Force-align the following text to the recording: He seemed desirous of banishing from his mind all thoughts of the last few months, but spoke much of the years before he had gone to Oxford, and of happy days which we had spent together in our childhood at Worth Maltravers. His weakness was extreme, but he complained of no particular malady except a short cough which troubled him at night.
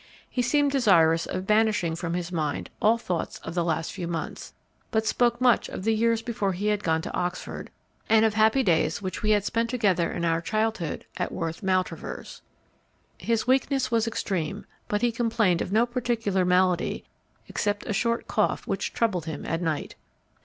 He 0.31 0.41
seemed 0.41 0.71
desirous 0.71 1.27
of 1.27 1.45
banishing 1.45 1.95
from 1.95 2.15
his 2.15 2.31
mind 2.31 2.71
all 2.81 2.97
thoughts 2.97 3.37
of 3.43 3.53
the 3.53 3.63
last 3.63 3.91
few 3.93 4.07
months, 4.07 4.51
but 4.89 5.05
spoke 5.05 5.39
much 5.39 5.69
of 5.69 5.83
the 5.83 5.93
years 5.93 6.23
before 6.23 6.53
he 6.53 6.69
had 6.69 6.83
gone 6.83 7.03
to 7.03 7.13
Oxford, 7.13 7.69
and 8.09 8.25
of 8.25 8.33
happy 8.33 8.63
days 8.63 9.03
which 9.03 9.21
we 9.21 9.29
had 9.29 9.45
spent 9.45 9.69
together 9.69 10.11
in 10.11 10.25
our 10.25 10.41
childhood 10.41 11.05
at 11.17 11.31
Worth 11.31 11.61
Maltravers. 11.61 12.41
His 13.19 13.45
weakness 13.45 13.91
was 13.91 14.07
extreme, 14.07 14.65
but 14.87 15.03
he 15.03 15.11
complained 15.11 15.61
of 15.61 15.71
no 15.71 15.85
particular 15.85 16.45
malady 16.45 17.05
except 17.47 17.85
a 17.85 17.93
short 17.93 18.27
cough 18.27 18.65
which 18.65 18.93
troubled 18.93 19.27
him 19.27 19.45
at 19.45 19.61
night. 19.61 19.93